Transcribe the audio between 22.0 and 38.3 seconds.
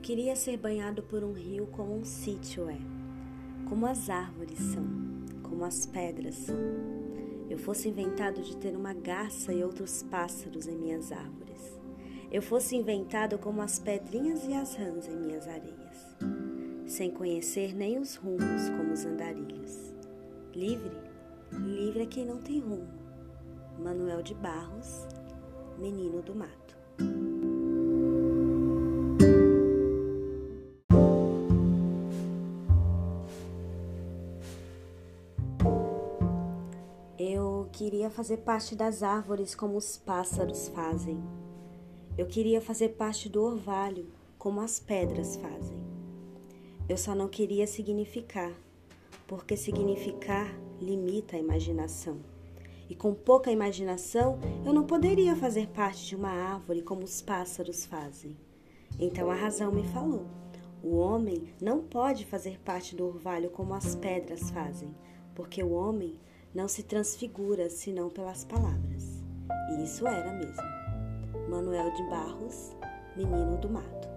é quem não tem rumo. Manuel de Barros, Menino do Mato. Queria